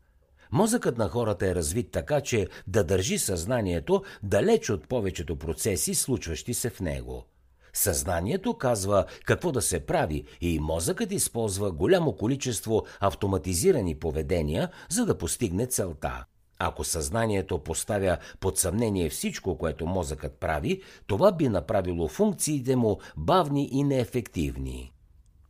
Мозъкът 0.52 0.98
на 0.98 1.10
хората 1.10 1.48
е 1.48 1.56
развит 1.56 1.92
така, 1.92 2.22
че 2.22 2.48
да 2.68 2.84
държи 2.84 3.20
съзнанието 3.20 4.04
далеч 4.24 4.70
от 4.70 4.88
повечето 4.88 5.36
процеси, 5.36 5.96
случващи 5.96 6.54
се 6.54 6.70
в 6.70 6.80
него– 6.80 7.26
Съзнанието 7.74 8.58
казва 8.58 9.06
какво 9.26 9.52
да 9.52 9.62
се 9.62 9.86
прави 9.86 10.24
и 10.42 10.60
мозъкът 10.60 11.12
използва 11.12 11.72
голямо 11.72 12.14
количество 12.14 12.84
автоматизирани 13.00 13.96
поведения, 13.96 14.70
за 14.90 15.06
да 15.06 15.18
постигне 15.18 15.66
целта. 15.66 16.26
Ако 16.60 16.84
съзнанието 16.84 17.60
поставя 17.60 18.18
под 18.40 18.58
съмнение 18.58 19.10
всичко, 19.10 19.58
което 19.58 19.86
мозъкът 19.86 20.40
прави, 20.40 20.82
това 21.08 21.32
би 21.32 21.50
направило 21.50 22.08
функциите 22.08 22.76
му 22.76 23.00
бавни 23.18 23.70
и 23.72 23.84
неефективни. 23.84 24.94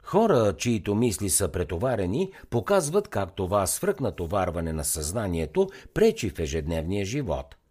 Хора, 0.03 0.53
чието 0.57 0.95
мисли 0.95 1.29
са 1.29 1.48
претоварени, 1.48 2.31
показват 2.50 3.07
как 3.07 3.36
това 3.36 3.67
свръхнатоварване 3.67 4.74
на 4.74 4.83
съзнанието 4.83 5.69
пречи 5.93 6.29
в 6.29 6.39
ежедневния 6.39 7.05
живот– 7.05 7.55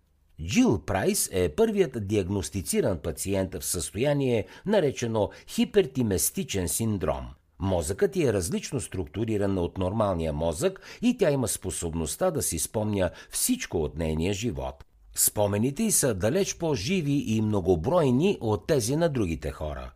Джил 0.46 0.78
Прайс 0.78 1.28
е 1.32 1.48
първият 1.48 2.06
диагностициран 2.06 2.98
пациент 2.98 3.54
в 3.54 3.64
състояние, 3.64 4.46
наречено 4.66 5.30
хипертиместичен 5.48 6.68
синдром. 6.68 7.26
Мозъкът 7.58 8.16
е 8.16 8.32
различно 8.32 8.80
структуриран 8.80 9.58
от 9.58 9.78
нормалния 9.78 10.32
мозък 10.32 10.80
и 11.02 11.16
тя 11.18 11.30
има 11.30 11.48
способността 11.48 12.30
да 12.30 12.42
си 12.42 12.58
спомня 12.58 13.10
всичко 13.30 13.78
от 13.78 13.98
нейния 13.98 14.34
живот. 14.34 14.84
Спомените 15.14 15.82
й 15.82 15.90
са 15.90 16.14
далеч 16.14 16.54
по-живи 16.54 17.24
и 17.26 17.42
многобройни 17.42 18.38
от 18.40 18.66
тези 18.66 18.96
на 18.96 19.08
другите 19.08 19.50
хора. 19.50 19.92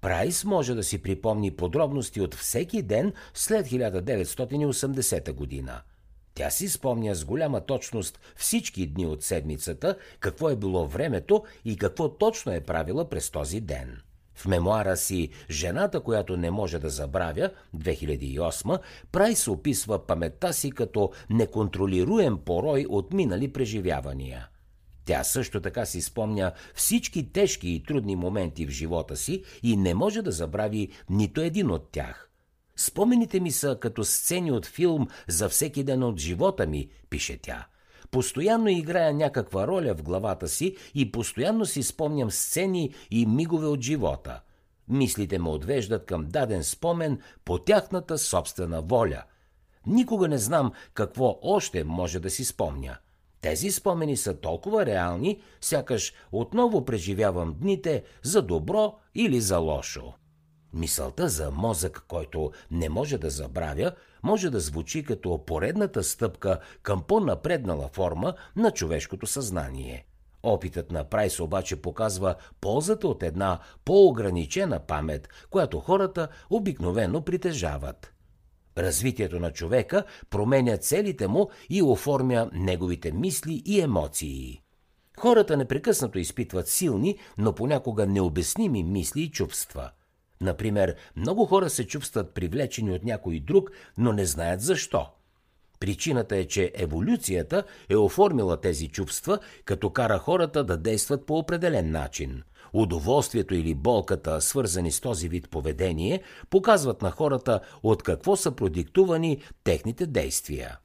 Прайс 0.00 0.44
може 0.44 0.74
да 0.74 0.82
си 0.82 1.02
припомни 1.02 1.50
подробности 1.50 2.20
от 2.20 2.34
всеки 2.34 2.82
ден 2.82 3.12
след 3.34 3.66
1980 3.66 5.32
година– 5.32 5.80
тя 6.38 6.50
си 6.50 6.68
спомня 6.68 7.14
с 7.14 7.24
голяма 7.24 7.60
точност 7.60 8.20
всички 8.36 8.86
дни 8.86 9.06
от 9.06 9.22
седмицата, 9.22 9.96
какво 10.20 10.50
е 10.50 10.56
било 10.56 10.86
времето 10.86 11.44
и 11.64 11.76
какво 11.76 12.08
точно 12.08 12.52
е 12.52 12.60
правила 12.60 13.08
през 13.08 13.30
този 13.30 13.60
ден. 13.60 14.00
В 14.34 14.46
мемуара 14.46 14.96
си 14.96 15.28
«Жената, 15.50 16.00
която 16.00 16.36
не 16.36 16.50
може 16.50 16.78
да 16.78 16.88
забравя» 16.88 17.50
2008 17.76 18.78
Прайс 19.12 19.48
описва 19.48 20.06
паметта 20.06 20.52
си 20.52 20.70
като 20.70 21.12
неконтролируем 21.30 22.38
порой 22.38 22.86
от 22.88 23.12
минали 23.12 23.52
преживявания. 23.52 24.48
Тя 25.08 25.24
също 25.24 25.60
така 25.60 25.86
си 25.86 26.02
спомня 26.02 26.52
всички 26.74 27.32
тежки 27.32 27.68
и 27.68 27.82
трудни 27.82 28.16
моменти 28.16 28.66
в 28.66 28.70
живота 28.70 29.16
си 29.16 29.44
и 29.62 29.76
не 29.76 29.94
може 29.94 30.22
да 30.22 30.32
забрави 30.32 30.88
нито 31.10 31.40
един 31.40 31.70
от 31.70 31.90
тях. 31.92 32.30
Спомените 32.76 33.40
ми 33.40 33.50
са 33.50 33.78
като 33.80 34.04
сцени 34.04 34.52
от 34.52 34.66
филм 34.66 35.08
за 35.28 35.48
всеки 35.48 35.84
ден 35.84 36.02
от 36.02 36.18
живота 36.18 36.66
ми, 36.66 36.88
пише 37.10 37.38
тя. 37.42 37.66
Постоянно 38.10 38.68
играя 38.68 39.14
някаква 39.14 39.66
роля 39.66 39.94
в 39.94 40.02
главата 40.02 40.48
си 40.48 40.76
и 40.94 41.12
постоянно 41.12 41.66
си 41.66 41.82
спомням 41.82 42.30
сцени 42.30 42.94
и 43.10 43.26
мигове 43.26 43.66
от 43.66 43.80
живота. 43.80 44.40
Мислите 44.88 45.38
ме 45.38 45.48
отвеждат 45.48 46.06
към 46.06 46.24
даден 46.24 46.64
спомен 46.64 47.20
по 47.44 47.58
тяхната 47.58 48.18
собствена 48.18 48.82
воля. 48.82 49.22
Никога 49.86 50.28
не 50.28 50.38
знам 50.38 50.72
какво 50.94 51.38
още 51.42 51.84
може 51.84 52.20
да 52.20 52.30
си 52.30 52.44
спомня. 52.44 52.98
Тези 53.40 53.70
спомени 53.70 54.16
са 54.16 54.40
толкова 54.40 54.86
реални, 54.86 55.40
сякаш 55.60 56.12
отново 56.32 56.84
преживявам 56.84 57.54
дните 57.60 58.02
за 58.22 58.42
добро 58.42 58.94
или 59.14 59.40
за 59.40 59.58
лошо. 59.58 60.14
Мисълта 60.72 61.28
за 61.28 61.50
мозък, 61.50 62.04
който 62.08 62.52
не 62.70 62.88
може 62.88 63.18
да 63.18 63.30
забравя, 63.30 63.92
може 64.22 64.50
да 64.50 64.60
звучи 64.60 65.04
като 65.04 65.44
поредната 65.46 66.04
стъпка 66.04 66.58
към 66.82 67.02
по-напреднала 67.02 67.88
форма 67.92 68.34
на 68.56 68.70
човешкото 68.70 69.26
съзнание. 69.26 70.06
Опитът 70.42 70.90
на 70.90 71.04
Прайс 71.04 71.40
обаче 71.40 71.82
показва 71.82 72.34
ползата 72.60 73.08
от 73.08 73.22
една 73.22 73.58
по-ограничена 73.84 74.80
памет, 74.80 75.28
която 75.50 75.80
хората 75.80 76.28
обикновено 76.50 77.22
притежават. 77.22 78.12
Развитието 78.78 79.40
на 79.40 79.52
човека 79.52 80.04
променя 80.30 80.76
целите 80.76 81.28
му 81.28 81.50
и 81.70 81.82
оформя 81.82 82.50
неговите 82.52 83.12
мисли 83.12 83.62
и 83.66 83.80
емоции. 83.80 84.62
Хората 85.18 85.56
непрекъснато 85.56 86.18
изпитват 86.18 86.68
силни, 86.68 87.18
но 87.38 87.54
понякога 87.54 88.06
необясними 88.06 88.84
мисли 88.84 89.22
и 89.22 89.30
чувства– 89.30 89.90
Например, 90.40 90.96
много 91.16 91.46
хора 91.46 91.70
се 91.70 91.86
чувстват 91.86 92.34
привлечени 92.34 92.92
от 92.92 93.04
някой 93.04 93.40
друг, 93.40 93.70
но 93.98 94.12
не 94.12 94.26
знаят 94.26 94.60
защо. 94.60 95.06
Причината 95.80 96.36
е, 96.36 96.44
че 96.44 96.72
еволюцията 96.74 97.64
е 97.88 97.96
оформила 97.96 98.60
тези 98.60 98.88
чувства, 98.88 99.38
като 99.64 99.90
кара 99.90 100.18
хората 100.18 100.64
да 100.64 100.76
действат 100.76 101.26
по 101.26 101.38
определен 101.38 101.90
начин. 101.90 102.42
Удоволствието 102.72 103.54
или 103.54 103.74
болката, 103.74 104.40
свързани 104.40 104.92
с 104.92 105.00
този 105.00 105.28
вид 105.28 105.50
поведение, 105.50 106.22
показват 106.50 107.02
на 107.02 107.10
хората 107.10 107.60
от 107.82 108.02
какво 108.02 108.36
са 108.36 108.52
продиктувани 108.52 109.42
техните 109.64 110.06
действия. 110.06 110.78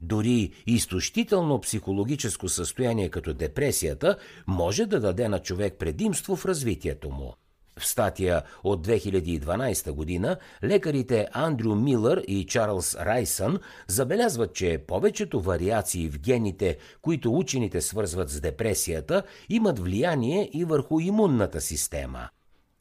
Дори 0.00 0.52
изтощително 0.66 1.60
психологическо 1.60 2.48
състояние 2.48 3.08
като 3.08 3.34
депресията 3.34 4.16
може 4.46 4.86
да 4.86 5.00
даде 5.00 5.28
на 5.28 5.38
човек 5.38 5.74
предимство 5.78 6.36
в 6.36 6.46
развитието 6.46 7.10
му. 7.10 7.34
В 7.78 7.86
статия 7.86 8.42
от 8.64 8.86
2012 8.86 9.92
година 9.92 10.36
лекарите 10.64 11.28
Андрю 11.32 11.74
Милър 11.74 12.24
и 12.28 12.46
Чарлз 12.46 12.96
Райсън 12.96 13.58
забелязват, 13.88 14.54
че 14.54 14.84
повечето 14.86 15.40
вариации 15.40 16.08
в 16.08 16.18
гените, 16.18 16.76
които 17.02 17.34
учените 17.34 17.80
свързват 17.80 18.30
с 18.30 18.40
депресията, 18.40 19.22
имат 19.48 19.78
влияние 19.78 20.50
и 20.52 20.64
върху 20.64 21.00
имунната 21.00 21.60
система. 21.60 22.28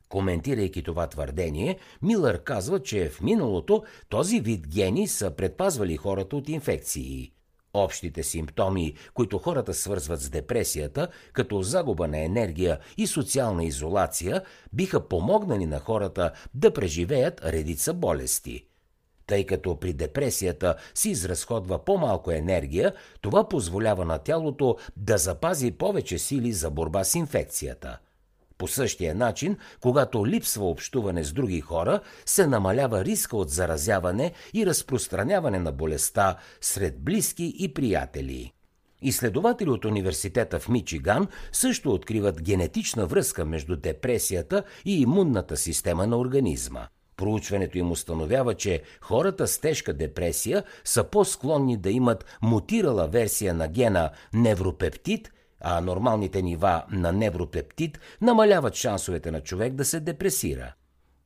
Коментирайки 0.10 0.84
това 0.84 1.08
твърдение, 1.08 1.78
Милър 2.02 2.44
казва, 2.44 2.80
че 2.84 3.10
в 3.10 3.22
миналото 3.22 3.84
този 4.10 4.40
вид 4.40 4.68
гени 4.68 5.08
са 5.08 5.32
предпазвали 5.32 5.98
хората 5.98 6.36
от 6.36 6.50
инфекции. 6.50 7.32
Общите 7.78 8.24
симптоми, 8.24 8.94
които 9.14 9.38
хората 9.38 9.74
свързват 9.74 10.22
с 10.22 10.30
депресията, 10.30 11.08
като 11.34 11.62
загуба 11.62 12.08
на 12.08 12.20
енергия 12.20 12.80
и 12.98 13.08
социална 13.08 13.64
изолация, 13.64 14.42
биха 14.74 15.08
помогнали 15.08 15.66
на 15.66 15.80
хората 15.80 16.32
да 16.54 16.74
преживеят 16.74 17.42
редица 17.46 17.94
болести. 17.94 18.66
Тъй 19.28 19.46
като 19.46 19.80
при 19.80 19.94
депресията 19.94 20.76
си 20.96 21.10
изразходва 21.10 21.86
по-малко 21.86 22.32
енергия, 22.32 22.94
това 23.22 23.50
позволява 23.50 24.06
на 24.06 24.18
тялото 24.18 24.78
да 24.96 25.18
запази 25.18 25.72
повече 25.72 26.18
сили 26.18 26.54
за 26.54 26.70
борба 26.70 27.04
с 27.04 27.16
инфекцията– 27.16 28.00
по 28.58 28.68
същия 28.68 29.16
начин, 29.16 29.58
когато 29.82 30.28
липсва 30.28 30.70
общуване 30.70 31.24
с 31.24 31.34
други 31.34 31.62
хора, 31.62 32.00
се 32.26 32.48
намалява 32.48 33.06
риска 33.06 33.38
от 33.38 33.50
заразяване 33.50 34.34
и 34.54 34.66
разпространяване 34.66 35.60
на 35.60 35.72
болестта 35.72 36.38
сред 36.62 37.00
близки 37.00 37.54
и 37.60 37.74
приятели. 37.74 38.52
Изследователи 39.02 39.70
от 39.70 39.86
университета 39.86 40.60
в 40.60 40.70
Мичиган 40.70 41.28
също 41.52 41.94
откриват 41.94 42.42
генетична 42.42 43.06
връзка 43.06 43.46
между 43.46 43.76
депресията 43.76 44.64
и 44.86 45.02
имунната 45.02 45.58
система 45.58 46.08
на 46.08 46.18
организма. 46.18 46.88
Проучването 47.18 47.78
им 47.78 47.92
установява, 47.92 48.54
че 48.54 48.82
хората 49.02 49.48
с 49.48 49.60
тежка 49.60 49.94
депресия 49.94 50.64
са 50.84 51.04
по-склонни 51.04 51.78
да 51.78 51.90
имат 51.90 52.26
мутирала 52.42 53.08
версия 53.08 53.54
на 53.54 53.68
гена 53.68 54.10
невропептид 54.34 55.32
а 55.62 55.82
нормалните 55.82 56.42
нива 56.42 56.84
на 56.92 57.12
невропептид 57.12 58.00
намаляват 58.22 58.76
шансовете 58.76 59.32
на 59.32 59.42
човек 59.42 59.74
да 59.74 59.86
се 59.86 60.00
депресира. 60.00 60.74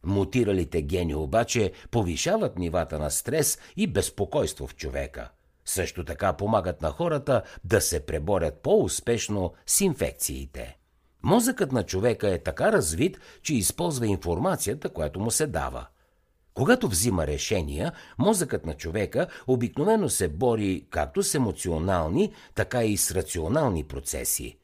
Мутиралите 0.03 0.81
гени 0.81 1.15
обаче 1.15 1.71
повишават 1.91 2.59
нивата 2.59 2.99
на 2.99 3.11
стрес 3.11 3.59
и 3.75 3.87
безпокойство 3.87 4.67
в 4.67 4.75
човека. 4.75 5.29
Също 5.65 6.05
така 6.05 6.33
помагат 6.33 6.81
на 6.81 6.89
хората 6.89 7.43
да 7.63 7.81
се 7.81 8.05
преборят 8.05 8.61
по-успешно 8.61 9.53
с 9.65 9.81
инфекциите. 9.81 10.77
Мозъкът 11.23 11.71
на 11.71 11.83
човека 11.83 12.29
е 12.29 12.37
така 12.37 12.71
развит, 12.71 13.17
че 13.43 13.55
използва 13.55 14.07
информацията, 14.07 14.89
която 14.89 15.19
му 15.19 15.31
се 15.31 15.47
дава– 15.47 15.87
когато 16.53 16.87
взима 16.87 17.27
решения, 17.27 17.91
мозъкът 18.17 18.65
на 18.65 18.73
човека 18.73 19.27
обикновено 19.47 20.09
се 20.09 20.27
бори 20.27 20.85
както 20.89 21.23
с 21.23 21.35
емоционални, 21.35 22.33
така 22.55 22.83
и 22.83 22.97
с 22.97 23.11
рационални 23.11 23.83
процеси. 23.83 24.57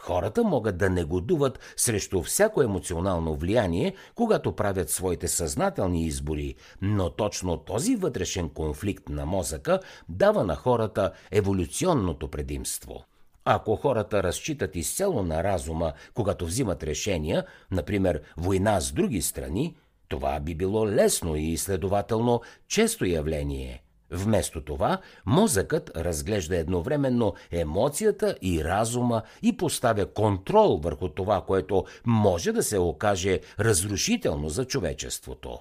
Хората 0.00 0.44
могат 0.44 0.78
да 0.78 0.90
негодуват 0.90 1.74
срещу 1.76 2.22
всяко 2.22 2.62
емоционално 2.62 3.36
влияние, 3.36 3.94
когато 4.14 4.56
правят 4.56 4.90
своите 4.90 5.28
съзнателни 5.28 6.06
избори, 6.06 6.54
но 6.82 7.10
точно 7.10 7.56
този 7.56 7.96
вътрешен 7.96 8.48
конфликт 8.48 9.08
на 9.08 9.26
мозъка 9.26 9.80
дава 10.08 10.44
на 10.44 10.56
хората 10.56 11.12
еволюционното 11.30 12.28
предимство. 12.28 13.04
Ако 13.44 13.76
хората 13.76 14.22
разчитат 14.22 14.76
изцяло 14.76 15.22
на 15.22 15.44
разума, 15.44 15.92
когато 16.14 16.46
взимат 16.46 16.82
решения, 16.82 17.46
например 17.70 18.22
война 18.36 18.80
с 18.80 18.92
други 18.92 19.22
страни, 19.22 19.76
това 20.10 20.40
би 20.40 20.54
било 20.54 20.88
лесно 20.88 21.36
и 21.36 21.56
следователно 21.56 22.40
често 22.68 23.04
явление. 23.04 23.82
Вместо 24.10 24.64
това, 24.64 24.98
мозъкът 25.26 25.90
разглежда 25.96 26.56
едновременно 26.56 27.34
емоцията 27.50 28.36
и 28.42 28.64
разума 28.64 29.22
и 29.42 29.56
поставя 29.56 30.06
контрол 30.06 30.80
върху 30.82 31.08
това, 31.08 31.40
което 31.40 31.84
може 32.06 32.52
да 32.52 32.62
се 32.62 32.78
окаже 32.78 33.40
разрушително 33.60 34.48
за 34.48 34.64
човечеството. 34.64 35.58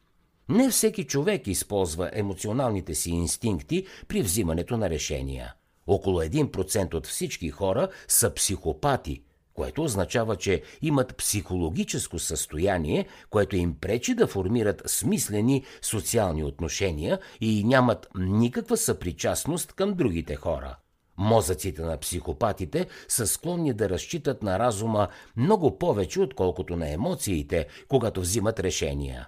Не 0.50 0.70
всеки 0.70 1.04
човек 1.04 1.48
използва 1.48 2.10
емоционалните 2.14 2.96
си 2.96 3.12
инстинкти 3.12 3.86
при 4.08 4.22
взимането 4.22 4.78
на 4.78 4.90
решения. 4.90 5.54
Около 5.88 6.22
1% 6.22 6.94
от 6.94 7.08
всички 7.08 7.50
хора 7.50 7.88
са 8.08 8.34
психопати– 8.34 9.22
което 9.60 9.84
означава, 9.84 10.36
че 10.36 10.62
имат 10.82 11.18
психологическо 11.18 12.20
състояние, 12.20 13.06
което 13.30 13.56
им 13.56 13.76
пречи 13.82 14.14
да 14.14 14.28
формират 14.28 14.82
смислени 14.86 15.64
социални 15.82 16.44
отношения 16.44 17.20
и 17.42 17.64
нямат 17.64 18.08
никаква 18.16 18.78
съпричастност 18.78 19.74
към 19.74 19.94
другите 19.94 20.36
хора. 20.36 20.76
Мозъците 21.18 21.82
на 21.82 21.98
психопатите 21.98 22.88
са 23.08 23.28
склонни 23.28 23.74
да 23.74 23.90
разчитат 23.90 24.44
на 24.44 24.60
разума 24.60 25.08
много 25.38 25.78
повече, 25.78 26.22
отколкото 26.22 26.76
на 26.76 26.90
емоциите, 26.90 27.68
когато 27.88 28.22
взимат 28.22 28.60
решения. 28.60 29.28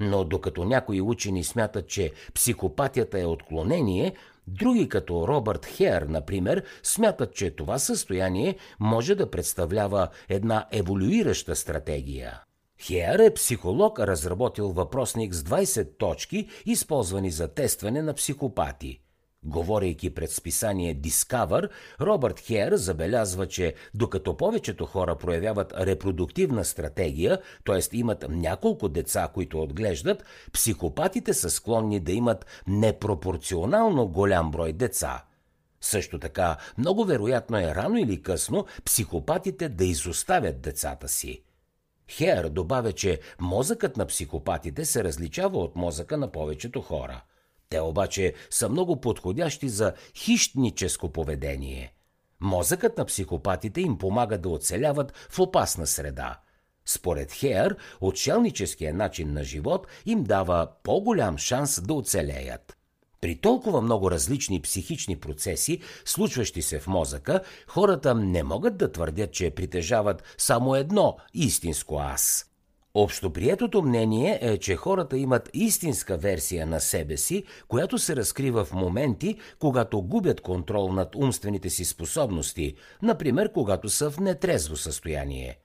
Но 0.00 0.24
докато 0.24 0.64
някои 0.64 1.00
учени 1.00 1.44
смятат, 1.44 1.88
че 1.88 2.12
психопатията 2.34 3.20
е 3.20 3.26
отклонение, 3.26 4.14
Други, 4.46 4.88
като 4.88 5.28
Робърт 5.28 5.66
Хер, 5.66 6.02
например, 6.02 6.64
смятат, 6.82 7.34
че 7.34 7.50
това 7.50 7.78
състояние 7.78 8.56
може 8.80 9.14
да 9.14 9.30
представлява 9.30 10.08
една 10.28 10.66
еволюираща 10.72 11.56
стратегия. 11.56 12.42
Хер 12.80 13.18
е 13.18 13.34
психолог, 13.34 14.00
разработил 14.00 14.68
въпросник 14.68 15.34
с 15.34 15.42
20 15.42 15.98
точки, 15.98 16.48
използвани 16.66 17.30
за 17.30 17.48
тестване 17.48 18.02
на 18.02 18.14
психопати– 18.14 19.00
Говорейки 19.44 20.14
пред 20.14 20.30
списание 20.30 21.00
Discover, 21.00 21.68
Робърт 22.00 22.40
Хер 22.40 22.76
забелязва, 22.76 23.46
че 23.46 23.74
докато 23.94 24.36
повечето 24.36 24.86
хора 24.86 25.16
проявяват 25.16 25.72
репродуктивна 25.80 26.64
стратегия, 26.64 27.40
т.е. 27.64 27.96
имат 27.96 28.24
няколко 28.28 28.88
деца, 28.88 29.28
които 29.34 29.62
отглеждат, 29.62 30.24
психопатите 30.52 31.34
са 31.34 31.50
склонни 31.50 32.00
да 32.00 32.12
имат 32.12 32.46
непропорционално 32.66 34.08
голям 34.08 34.50
брой 34.50 34.72
деца. 34.72 35.24
Също 35.80 36.18
така, 36.18 36.56
много 36.78 37.04
вероятно 37.04 37.58
е 37.58 37.74
рано 37.74 37.98
или 37.98 38.22
късно 38.22 38.66
психопатите 38.84 39.68
да 39.68 39.84
изоставят 39.84 40.60
децата 40.60 41.08
си. 41.08 41.42
Хер 42.10 42.48
добавя, 42.48 42.92
че 42.92 43.20
мозъкът 43.38 43.96
на 43.96 44.06
психопатите 44.06 44.84
се 44.84 45.04
различава 45.04 45.58
от 45.58 45.76
мозъка 45.76 46.16
на 46.16 46.32
повечето 46.32 46.80
хора– 46.80 47.22
те 47.70 47.80
обаче 47.80 48.34
са 48.50 48.68
много 48.68 49.00
подходящи 49.00 49.68
за 49.68 49.92
хищническо 50.14 51.12
поведение. 51.12 51.92
Мозъкът 52.40 52.98
на 52.98 53.04
психопатите 53.04 53.80
им 53.80 53.98
помага 53.98 54.38
да 54.38 54.48
оцеляват 54.48 55.12
в 55.30 55.38
опасна 55.38 55.86
среда. 55.86 56.40
Според 56.86 57.32
Хеер, 57.32 57.76
отшелническия 58.00 58.94
начин 58.94 59.32
на 59.32 59.44
живот 59.44 59.86
им 60.06 60.24
дава 60.24 60.68
по-голям 60.82 61.38
шанс 61.38 61.80
да 61.80 61.94
оцелеят. 61.94 62.76
При 63.20 63.40
толкова 63.40 63.80
много 63.80 64.10
различни 64.10 64.62
психични 64.62 65.20
процеси, 65.20 65.80
случващи 66.04 66.62
се 66.62 66.80
в 66.80 66.86
мозъка, 66.86 67.40
хората 67.66 68.14
не 68.14 68.42
могат 68.42 68.76
да 68.76 68.92
твърдят, 68.92 69.32
че 69.32 69.50
притежават 69.50 70.22
само 70.38 70.74
едно 70.74 71.16
истинско 71.34 71.98
аз. 71.98 72.49
Общоприетото 72.94 73.82
мнение 73.82 74.38
е, 74.42 74.58
че 74.58 74.76
хората 74.76 75.18
имат 75.18 75.50
истинска 75.54 76.16
версия 76.16 76.66
на 76.66 76.80
себе 76.80 77.16
си, 77.16 77.44
която 77.68 77.98
се 77.98 78.16
разкрива 78.16 78.64
в 78.64 78.72
моменти, 78.72 79.38
когато 79.58 80.02
губят 80.02 80.40
контрол 80.40 80.92
над 80.92 81.14
умствените 81.14 81.70
си 81.70 81.84
способности, 81.84 82.74
например, 83.02 83.52
когато 83.52 83.88
са 83.88 84.10
в 84.10 84.20
нетрезво 84.20 84.76
състояние. 84.76 85.58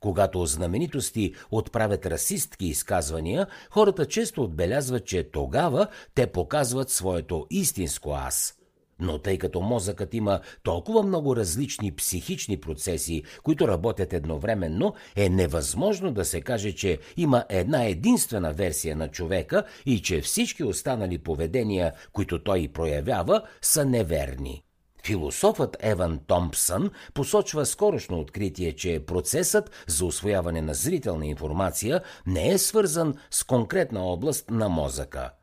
Когато 0.00 0.46
знаменитости 0.46 1.34
отправят 1.50 2.06
расистки 2.06 2.66
изказвания, 2.66 3.46
хората 3.70 4.06
често 4.06 4.42
отбелязват, 4.42 5.06
че 5.06 5.30
тогава 5.30 5.86
те 6.14 6.26
показват 6.26 6.90
своето 6.90 7.46
истинско 7.50 8.10
аз– 8.10 8.54
но 9.00 9.18
тъй 9.18 9.38
като 9.38 9.60
мозъкът 9.60 10.14
има 10.14 10.40
толкова 10.62 11.02
много 11.02 11.36
различни 11.36 11.92
психични 11.92 12.60
процеси, 12.60 13.22
които 13.42 13.68
работят 13.68 14.12
едновременно, 14.12 14.94
е 15.16 15.28
невъзможно 15.28 16.12
да 16.12 16.24
се 16.24 16.40
каже, 16.40 16.72
че 16.72 16.98
има 17.16 17.44
една 17.48 17.84
единствена 17.84 18.52
версия 18.52 18.96
на 18.96 19.08
човека 19.08 19.64
и 19.86 20.02
че 20.02 20.20
всички 20.20 20.64
останали 20.64 21.18
поведения, 21.18 21.92
които 22.12 22.42
той 22.42 22.68
проявява, 22.68 23.42
са 23.62 23.84
неверни. 23.84 24.62
Философът 25.04 25.76
Еван 25.80 26.20
Томпсън 26.26 26.90
посочва 27.14 27.66
скорошно 27.66 28.20
откритие, 28.20 28.72
че 28.72 29.04
процесът 29.06 29.70
за 29.86 30.04
освояване 30.04 30.62
на 30.62 30.74
зрителна 30.74 31.26
информация 31.26 32.00
не 32.26 32.48
е 32.48 32.58
свързан 32.58 33.14
с 33.30 33.44
конкретна 33.44 34.04
област 34.04 34.50
на 34.50 34.68
мозъка– 34.68 35.30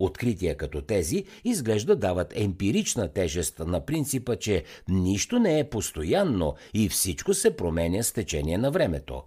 Открития 0.00 0.56
като 0.56 0.82
тези 0.82 1.24
изглежда 1.44 1.96
дават 1.96 2.32
емпирична 2.36 3.12
тежест 3.12 3.58
на 3.58 3.86
принципа, 3.86 4.36
че 4.36 4.64
нищо 4.88 5.38
не 5.38 5.58
е 5.58 5.70
постоянно 5.70 6.54
и 6.74 6.88
всичко 6.88 7.34
се 7.34 7.56
променя 7.56 8.02
с 8.02 8.12
течение 8.12 8.58
на 8.58 8.70
времето. 8.70 9.22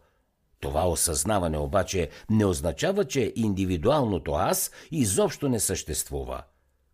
Това 0.59 0.89
осъзнаване 0.89 1.57
обаче 1.57 2.09
не 2.29 2.45
означава, 2.45 3.05
че 3.05 3.33
индивидуалното 3.35 4.31
аз 4.31 4.71
изобщо 4.91 5.49
не 5.49 5.59
съществува. 5.59 6.43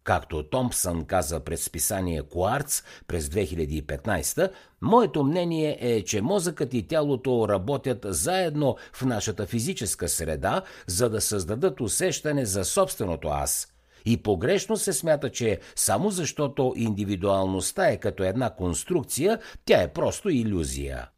Както 0.10 0.44
Томпсън 0.44 1.06
каза 1.06 1.40
през 1.40 1.64
списание 1.64 2.22
Куарц 2.22 2.84
през 3.08 3.30
2015, 3.30 4.52
моето 4.82 5.24
мнение 5.24 5.78
е, 5.82 6.04
че 6.04 6.22
мозъкът 6.22 6.74
и 6.74 6.88
тялото 6.88 7.50
работят 7.50 8.06
заедно 8.10 8.76
в 8.94 9.06
нашата 9.06 9.46
физическа 9.46 10.10
среда, 10.10 10.62
за 10.88 11.10
да 11.10 11.22
създадат 11.22 11.82
усещане 11.82 12.46
за 12.46 12.66
собственото 12.66 13.28
аз. 13.28 13.68
И 14.06 14.24
погрешно 14.24 14.78
се 14.78 14.94
смята, 14.94 15.30
че 15.30 15.60
само 15.76 16.10
защото 16.10 16.74
индивидуалността 16.76 17.88
е 17.88 17.98
като 17.98 18.24
една 18.24 18.50
конструкция, 18.50 19.40
тя 19.66 19.82
е 19.82 19.94
просто 19.94 20.30
иллюзия. 20.30 21.10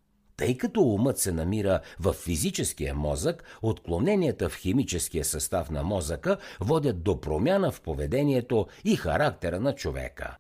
Тъй 0.41 0.57
като 0.57 0.81
умът 0.81 1.17
се 1.19 1.31
намира 1.31 1.79
в 1.99 2.13
физическия 2.13 2.95
мозък, 2.95 3.43
отклоненията 3.61 4.49
в 4.49 4.55
химическия 4.55 5.25
състав 5.25 5.69
на 5.69 5.83
мозъка 5.83 6.37
водят 6.59 7.03
до 7.03 7.21
промяна 7.21 7.71
в 7.71 7.81
поведението 7.81 8.67
и 8.85 8.95
характера 8.95 9.59
на 9.59 9.75
човека. 9.75 10.37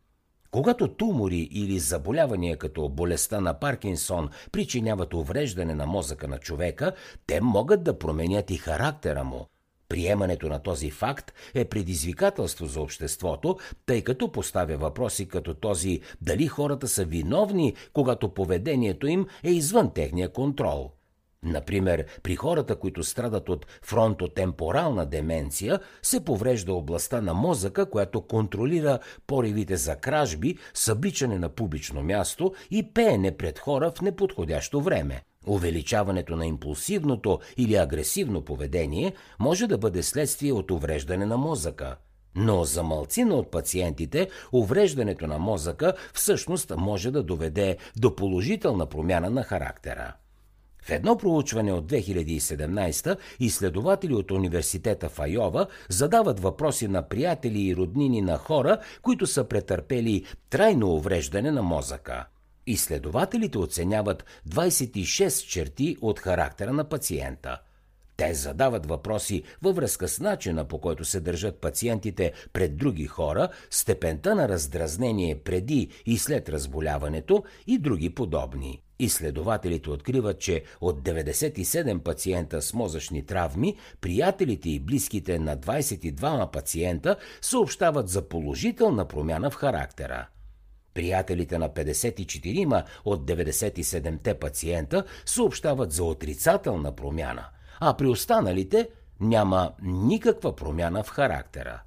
Когато 0.51 0.87
тумори 0.87 1.49
или 1.51 1.79
заболявания 1.79 2.57
като 2.57 2.89
болестта 2.89 3.41
на 3.41 3.59
Паркинсон 3.59 4.29
причиняват 4.51 5.13
увреждане 5.13 5.75
на 5.75 5.85
мозъка 5.85 6.27
на 6.27 6.37
човека, 6.37 6.93
те 7.27 7.41
могат 7.41 7.83
да 7.83 7.99
променят 7.99 8.51
и 8.51 8.57
характера 8.57 9.23
му. 9.23 9.47
Приемането 9.91 10.49
на 10.49 10.59
този 10.59 10.89
факт 10.91 11.33
е 11.53 11.65
предизвикателство 11.65 12.65
за 12.65 12.81
обществото, 12.81 13.57
тъй 13.85 14.01
като 14.01 14.31
поставя 14.31 14.77
въпроси 14.77 15.27
като 15.27 15.53
този 15.53 15.99
дали 16.21 16.47
хората 16.47 16.87
са 16.87 17.05
виновни, 17.05 17.75
когато 17.93 18.33
поведението 18.33 19.07
им 19.07 19.27
е 19.43 19.51
извън 19.51 19.93
техния 19.93 20.29
контрол– 20.33 20.91
Например, 21.43 22.05
при 22.23 22.35
хората, 22.35 22.75
които 22.75 23.03
страдат 23.03 23.49
от 23.49 23.65
фронтотемпорална 23.81 25.05
деменция, 25.05 25.79
се 26.01 26.25
поврежда 26.25 26.73
областта 26.73 27.21
на 27.21 27.33
мозъка, 27.33 27.89
която 27.89 28.21
контролира 28.21 28.99
поривите 29.27 29.77
за 29.77 29.95
кражби, 29.95 30.57
събличане 30.73 31.39
на 31.39 31.49
публично 31.49 32.03
място 32.03 32.53
и 32.71 32.93
пеене 32.93 33.37
пред 33.37 33.59
хора 33.59 33.91
в 33.91 34.01
неподходящо 34.01 34.81
време. 34.81 35.23
Увеличаването 35.47 36.35
на 36.35 36.45
импулсивното 36.45 37.39
или 37.57 37.75
агресивно 37.75 38.41
поведение 38.41 39.13
може 39.39 39.67
да 39.67 39.77
бъде 39.77 40.03
следствие 40.03 40.53
от 40.53 40.71
увреждане 40.71 41.25
на 41.25 41.37
мозъка. 41.37 41.95
Но 42.35 42.63
за 42.63 42.83
малцина 42.83 43.35
от 43.35 43.51
пациентите 43.51 44.29
увреждането 44.51 45.27
на 45.27 45.39
мозъка 45.39 45.93
всъщност 46.13 46.73
може 46.77 47.11
да 47.11 47.23
доведе 47.23 47.77
до 47.97 48.15
положителна 48.15 48.85
промяна 48.85 49.29
на 49.29 49.43
характера. 49.43 50.13
В 50.83 50.89
едно 50.89 51.17
проучване 51.17 51.73
от 51.73 51.91
2017 51.91 53.17
изследователи 53.39 54.13
от 54.13 54.31
университета 54.31 55.09
в 55.09 55.19
Айова 55.19 55.67
задават 55.89 56.39
въпроси 56.39 56.87
на 56.87 57.01
приятели 57.09 57.61
и 57.61 57.75
роднини 57.75 58.21
на 58.21 58.37
хора, 58.37 58.77
които 59.01 59.27
са 59.27 59.43
претърпели 59.43 60.25
трайно 60.49 60.93
увреждане 60.93 61.51
на 61.51 61.63
мозъка. 61.63 62.25
Изследователите 62.67 63.57
оценяват 63.57 64.25
26 64.49 65.47
черти 65.47 65.97
от 66.01 66.19
характера 66.19 66.73
на 66.73 66.83
пациента. 66.83 67.59
Те 68.17 68.33
задават 68.33 68.85
въпроси 68.85 69.43
във 69.61 69.75
връзка 69.75 70.07
с 70.07 70.19
начина 70.19 70.65
по 70.65 70.81
който 70.81 71.05
се 71.05 71.19
държат 71.19 71.61
пациентите 71.61 72.33
пред 72.53 72.77
други 72.77 73.05
хора, 73.05 73.49
степента 73.69 74.35
на 74.35 74.49
раздразнение 74.49 75.39
преди 75.39 75.89
и 76.05 76.17
след 76.17 76.49
разболяването 76.49 77.43
и 77.67 77.77
други 77.77 78.09
подобни. 78.09 78.81
Изследователите 78.99 79.89
откриват, 79.89 80.39
че 80.39 80.63
от 80.81 81.01
97 81.01 81.99
пациента 81.99 82.61
с 82.61 82.73
мозъчни 82.73 83.25
травми, 83.25 83.77
приятелите 84.01 84.69
и 84.69 84.79
близките 84.79 85.39
на 85.39 85.57
22 85.57 86.51
пациента 86.51 87.15
съобщават 87.41 88.09
за 88.09 88.29
положителна 88.29 89.07
промяна 89.07 89.49
в 89.49 89.55
характера. 89.55 90.27
Приятелите 90.93 91.57
на 91.57 91.69
54 91.69 92.83
от 93.05 93.25
97-те 93.25 94.33
пациента 94.33 95.03
съобщават 95.25 95.91
за 95.91 96.03
отрицателна 96.03 96.95
промяна, 96.95 97.45
а 97.79 97.97
при 97.97 98.07
останалите 98.07 98.89
няма 99.19 99.71
никаква 99.81 100.55
промяна 100.55 101.03
в 101.03 101.09
характера. 101.09 101.81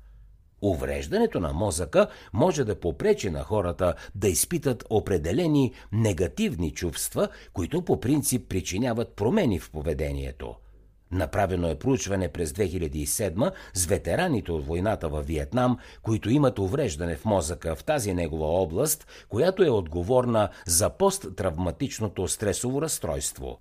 Увреждането 0.63 1.41
на 1.41 1.53
мозъка 1.53 2.09
може 2.33 2.65
да 2.65 2.81
попречи 2.81 3.31
на 3.31 3.43
хората 3.43 3.95
да 4.15 4.29
изпитат 4.29 4.85
определени 4.91 5.73
негативни 5.93 6.71
чувства, 6.71 7.29
които 7.53 7.83
по 7.83 8.01
принцип 8.01 8.49
причиняват 8.49 9.17
промени 9.17 9.61
в 9.61 9.71
поведението. 9.71 10.55
Направено 11.13 11.69
е 11.69 11.79
проучване 11.79 12.29
през 12.29 12.53
2007 12.53 13.53
с 13.75 13.87
ветераните 13.87 14.53
от 14.53 14.67
войната 14.67 15.09
във 15.09 15.27
Виетнам, 15.27 15.79
които 16.03 16.31
имат 16.31 16.59
увреждане 16.59 17.17
в 17.17 17.25
мозъка 17.25 17.75
в 17.75 17.85
тази 17.85 18.15
негова 18.15 18.47
област, 18.47 19.07
която 19.29 19.65
е 19.65 19.71
отговорна 19.71 20.49
за 20.67 20.91
посттравматичното 20.91 22.29
стресово 22.29 22.83
разстройство. 22.83 23.59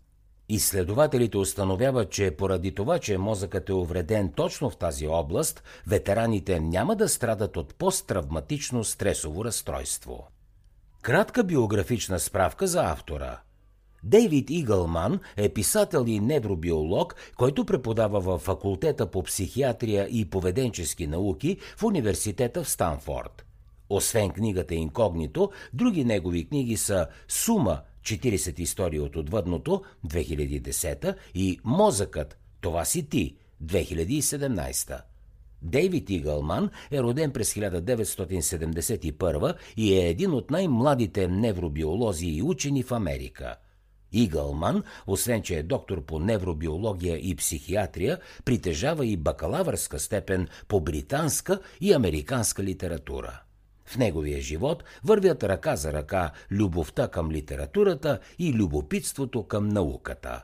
Изследователите 0.50 1.38
установяват, 1.38 2.12
че 2.12 2.32
поради 2.32 2.76
това, 2.76 3.00
че 3.00 3.18
мозъкът 3.18 3.70
е 3.70 3.74
увреден 3.74 4.32
точно 4.36 4.70
в 4.70 4.78
тази 4.78 5.08
област, 5.08 5.64
ветераните 5.88 6.60
няма 6.60 6.96
да 6.96 7.10
страдат 7.10 7.58
от 7.58 7.76
посттравматично 7.76 8.84
стресово 8.84 9.46
разстройство. 9.46 10.28
Кратка 11.02 11.44
биографична 11.44 12.20
справка 12.20 12.68
за 12.68 12.84
автора. 12.84 13.40
Дейвид 14.04 14.50
Игълман 14.50 15.20
е 15.38 15.50
писател 15.50 16.06
и 16.08 16.20
невробиолог, 16.20 17.16
който 17.38 17.66
преподава 17.66 18.20
в 18.20 18.38
факултета 18.38 19.12
по 19.12 19.24
психиатрия 19.24 20.08
и 20.12 20.26
поведенчески 20.26 21.08
науки 21.08 21.58
в 21.78 21.84
университета 21.84 22.64
в 22.64 22.70
Станфорд. 22.70 23.46
Освен 23.90 24.30
книгата 24.30 24.76
Инкогнито, 24.76 25.52
други 25.74 26.06
негови 26.06 26.46
книги 26.46 26.78
са 26.78 27.08
Сума 27.28 27.80
40 28.04 28.60
истории 28.60 29.00
от 29.00 29.16
отвъдното 29.16 29.82
2010 30.08 31.16
и 31.36 31.60
Мозъкът, 31.64 32.38
това 32.62 32.86
си 32.86 33.10
ти 33.10 33.36
2017. 33.66 35.02
Дейвид 35.62 36.10
Игълман 36.10 36.70
е 36.92 37.02
роден 37.02 37.32
през 37.32 37.54
1971 37.54 39.56
и 39.78 39.94
е 39.94 40.10
един 40.10 40.34
от 40.34 40.52
най-младите 40.52 41.28
невробиолози 41.28 42.28
и 42.28 42.42
учени 42.42 42.84
в 42.84 42.92
Америка. 42.92 43.56
Игълман, 44.14 44.84
освен 45.08 45.42
че 45.42 45.56
е 45.56 45.64
доктор 45.64 46.06
по 46.06 46.20
невробиология 46.20 47.18
и 47.18 47.36
психиатрия, 47.36 48.20
притежава 48.46 49.06
и 49.06 49.18
бакалавърска 49.18 50.00
степен 50.00 50.48
по 50.68 50.82
британска 50.82 51.60
и 51.82 51.94
американска 51.94 52.64
литература. 52.64 53.42
В 53.86 53.98
неговия 53.98 54.42
живот 54.42 54.84
вървят 55.04 55.44
ръка 55.44 55.76
за 55.76 55.94
ръка 55.94 56.32
любовта 56.52 57.08
към 57.08 57.32
литературата 57.32 58.20
и 58.40 58.54
любопитството 58.54 59.48
към 59.48 59.70
науката. 59.70 60.44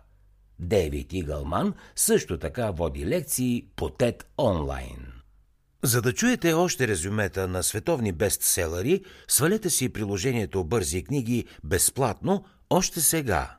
Дейвид 0.60 1.14
Игълман 1.14 1.74
също 1.96 2.40
така 2.40 2.72
води 2.72 3.06
лекции 3.06 3.66
по 3.76 3.90
TED 3.90 4.24
онлайн. 4.38 5.20
За 5.84 6.02
да 6.02 6.14
чуете 6.14 6.54
още 6.54 6.88
резюмета 6.88 7.48
на 7.48 7.64
световни 7.64 8.12
бестселери, 8.12 9.04
свалете 9.28 9.70
си 9.70 9.90
приложението 9.90 10.64
Бързи 10.64 11.04
книги 11.04 11.46
безплатно 11.64 12.46
още 12.70 13.02
сега. 13.02 13.59